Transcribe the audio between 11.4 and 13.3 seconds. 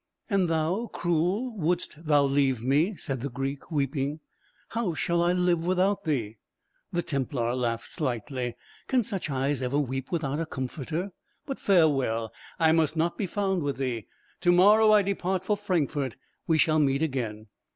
But farewell; I must not be